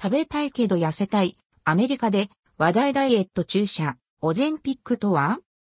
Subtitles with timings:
[0.00, 5.38] 食べたいけど痩せたい、アメリカで話題ダイエット注射、オゼンピックとは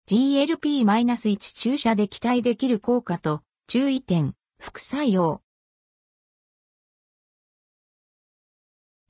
[0.09, 5.41] ?GLP-1 注射で期待できる効果と注意点、副作用。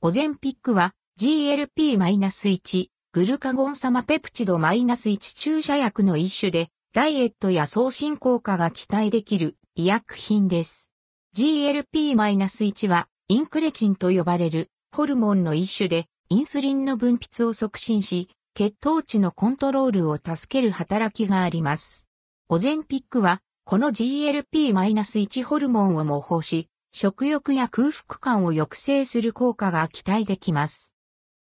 [0.01, 10.91] オゼンピックは GLP-1 グルカゴンサマペプチド -1 注射薬の一種でダイエットや送信効果が期待できる医薬品です。
[11.35, 22.05] GLP-1 はインクレチンと呼ばれるホルモンの一種でインスリンの分泌を促進し、血糖値のコントロールを助ける働きがあります。
[22.47, 30.93] オゼンピックはこの GLP-1 ホルモンを模倣し、食欲や空腹感を抑制する効果が期待できます。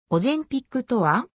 [0.09, 1.27] オゼンピックとは？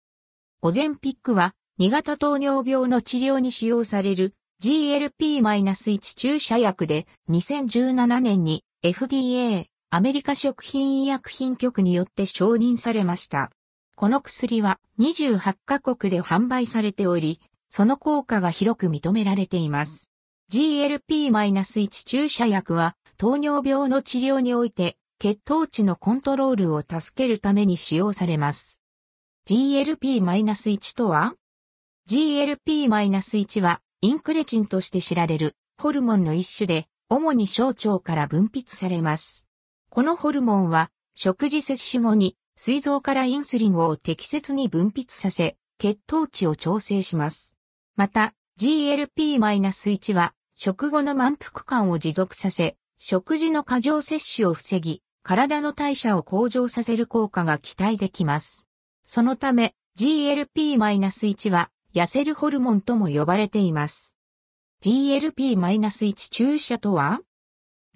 [0.63, 4.33] オゼンピックは2型糖尿病の治療に使用される
[4.63, 13.51] GLP-1 注射薬で2017年に FDA アメリカ食品医薬品局によって承認されました。
[13.97, 20.11] この薬は28カ国で販売されており、その効果が広く認められています。
[20.53, 28.79] GLP-1 注射薬は糖尿病の治療において血糖値のコントロールを助けるために使用されます。
[29.49, 31.33] GLP-1 とは
[32.11, 39.48] ?GLP-1 はインクレチンとして知られるホルモンの一種で、主に小腸から分泌されます。
[39.91, 47.57] このホルモンは食事摂取後に膵臓からインスリンを適切に分泌させ、血糖値を調整します。
[47.97, 58.67] また、GLP-1 は食後の満腹感を持続させ、食事の過剰摂取を防ぎ、体の代謝を向上させる効果が期待できます。
[59.05, 64.17] そのため、GLP-1 は痩せるホルモンとも呼ばれています。
[64.83, 67.21] GLP-1 注射とは？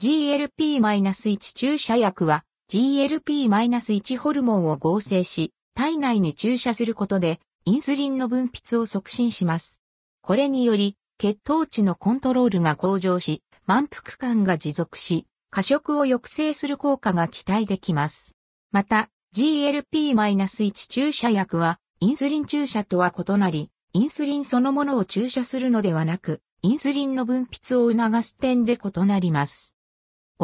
[0.02, 9.80] GLP-1 注射薬は GLP-1 ホルモンを合成し、体内に注射することでインスリンの分泌を促進します。
[10.20, 18.34] これにより血糖値のコントロールが向上し、満腹感が持続し、過食を抑制する効果が期待できます。
[18.72, 29.71] また、GLP-1 注射薬はインスリン注射とは異なり、インスリンそのものを注射するのではなく、インスリンの分泌を促す点で異なります。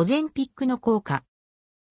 [0.00, 1.24] オゼンピックの効果。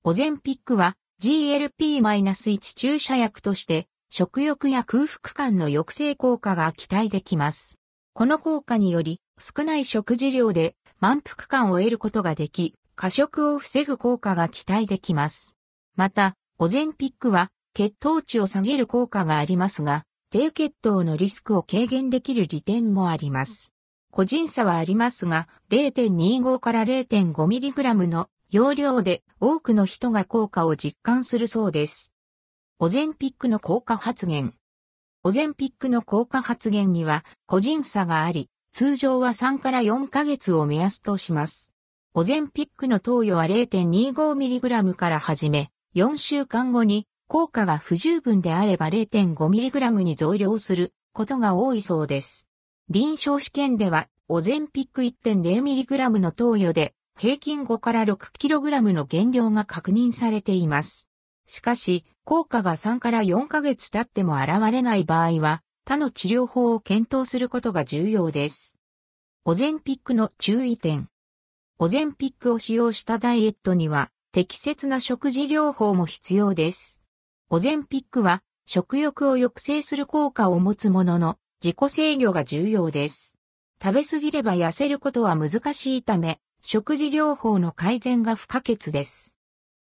[0.05, 7.77] オゼンピックは GLP-1 注射薬として食欲や空腹感の抑制効果が期待できます。
[8.13, 15.57] この効果により少ない食事量で満腹感を得ることができ、過食を防ぐ効果が期待できます。
[15.97, 23.73] また、オゼンピックは血糖値を下げる効果がありますが、低血糖のリスクを軽減できる利点もあります。
[24.17, 32.15] 個人差はありますが、0.25から 0.5mg の容量で多くの人が効果を実感するそうです。
[32.79, 34.55] オゼンピックの効果発言。
[35.23, 41.71] オゼンピックの効果発言には個人差があり、通常は3から4ヶ月を目安とします。
[42.15, 52.46] オゼンピックの投与は 0.25mg から始め、4週間後に効果が不十分であれば 0.5mg に増量することが多いそうです。
[52.89, 61.09] 臨床試験では、オゼンピック 1.0mg の投与で、平均5から 6kg の減量が確認されています。
[61.47, 68.77] しかし、効果が3から4ヶ月経っても現れない場合は、他の治療法を検討することが重要です。
[69.43, 71.09] オゼンピックの注意点。
[71.79, 77.01] オゼンピックを使用したダイエットには、適切な食事療法も必要です。
[77.49, 83.35] オゼンピックは、食欲を抑制する効果を持つものの、自己制御が重要です。
[83.81, 89.35] 食べ過ぎれば痩せることは難しいため、食事療法の改善が不可欠です。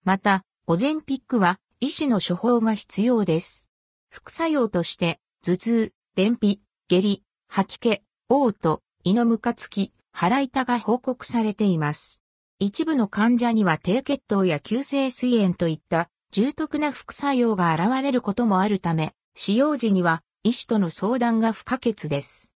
[0.04, 3.68] また、オゼンピックは医師の処方が必要です。
[4.10, 12.22] 副作用として、頭痛、便秘、下痢、吐き気、嘔吐、胃のムカつき、腹痛が報告されています。
[12.60, 22.54] 一部の患者には低血糖や急性膵炎といった重篤な副作用が現れることもあるため、使用時には医師との相談が不可欠です。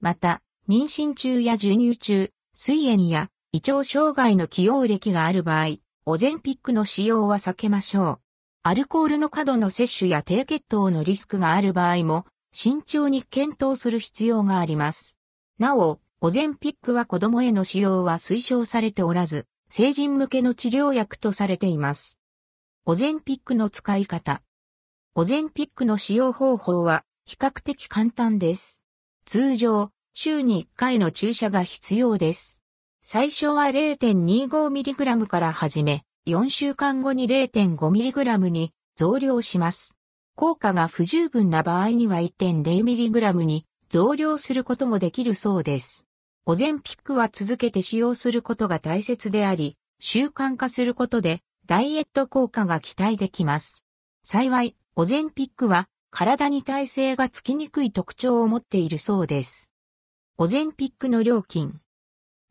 [0.00, 5.76] また、妊娠中や授乳中、膵炎や胃腸障害の起用歴がある場合、
[6.06, 8.20] オゼンピックの使用は避けましょう。
[8.62, 15.18] アルコールの過度の摂取や低血糖のリスクがある場合も、慎重に検討する必要があります。
[15.58, 22.20] なお、オゼンピックは子供への使用は推奨されておらず、成人向けの治療薬とされています。
[22.86, 24.40] オゼンピックの使い方。
[25.14, 28.82] オゼンピックの使用方法は、比較的簡単です。
[29.26, 32.62] 通常、週に1回の注射が必要です。
[33.02, 39.98] 最初は 0.25mg から始め、4週間後に 0.5mg に増量します。
[40.36, 46.06] 効果が不十分な場合には 1.0mg に増量することもできるそうです。
[46.46, 53.84] オゼンピックは続けて使用することが大切であり、習慣化することでダイエット効果が期待できます。
[54.24, 59.70] 幸い、オゼンピックは体に耐性がつきにくい特徴を持っているそうです。
[60.36, 61.80] オゼンピックの料金。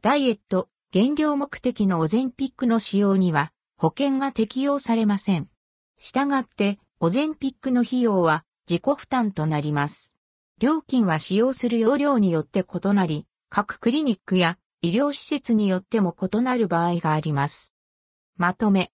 [0.01, 5.49] ダイエット、減量目的のオゼンピックの使用には保険が適用されません。
[5.97, 10.15] したがって、オゼンピックの費用は自己負担となります。
[10.59, 17.73] 料金は使用する容量によって異なり、各クリニックや医療施設によっても異なる場合があります。
[18.37, 18.91] まとめ。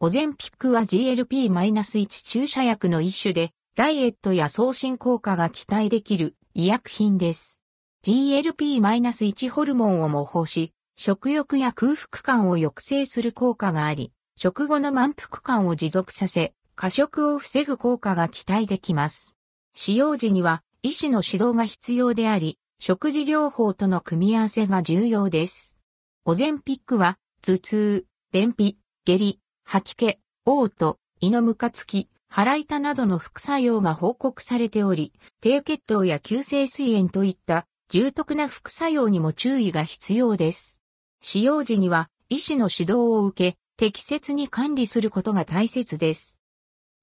[0.00, 7.62] オゼンピックは GLP-1 注射薬の一種で、ダイエットや送信効果が期待できる医薬品です。
[8.04, 19.36] GLP-1 ホルモンを模倣し、食欲や空腹感を抑制する効果があり、食後の満腹感を持続させ、過食を防ぐ効果が期待できます。
[19.74, 25.76] 使用時には医師の指導が必要であり、食事療法との組み合わせが重要です。
[26.24, 40.78] オゼンピックは、頭痛、便秘、下痢、吐き気、嘔吐、胃のムカつき、腹痛などの副作用が報告されており、低血糖や急性膵炎といった重篤な副作用にも注意が必要です。
[41.20, 46.40] 使用時には医師の指導を受け、適切に管理することが大切です。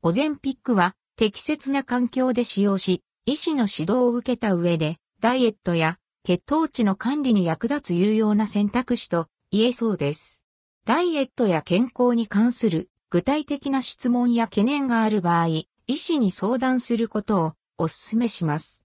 [0.02, 10.44] オゼンピックは適切な環境で使用し、医師の指導を受けた上で、ダイエットや血糖値の管理に役立つ有用な選択肢と言えそうです。
[10.86, 18.84] ダイエットや健康に関する具体的な質問や懸念がある場合、医師に相談することをお勧めします。